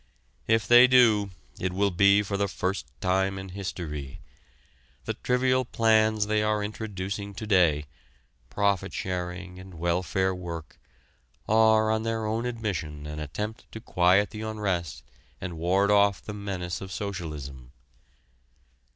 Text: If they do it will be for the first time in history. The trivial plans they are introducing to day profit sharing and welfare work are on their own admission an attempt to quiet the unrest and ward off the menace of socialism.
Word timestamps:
If 0.47 0.67
they 0.67 0.87
do 0.87 1.29
it 1.59 1.73
will 1.73 1.91
be 1.91 2.23
for 2.23 2.35
the 2.35 2.47
first 2.47 2.87
time 3.01 3.37
in 3.37 3.49
history. 3.49 4.19
The 5.05 5.13
trivial 5.13 5.63
plans 5.63 6.25
they 6.25 6.41
are 6.41 6.63
introducing 6.63 7.35
to 7.35 7.45
day 7.45 7.85
profit 8.49 8.93
sharing 8.93 9.59
and 9.59 9.75
welfare 9.75 10.33
work 10.33 10.79
are 11.47 11.91
on 11.91 12.01
their 12.01 12.25
own 12.25 12.47
admission 12.47 13.05
an 13.05 13.19
attempt 13.19 13.71
to 13.73 13.79
quiet 13.79 14.31
the 14.31 14.41
unrest 14.41 15.03
and 15.39 15.59
ward 15.59 15.91
off 15.91 16.19
the 16.19 16.33
menace 16.33 16.81
of 16.81 16.91
socialism. 16.91 17.71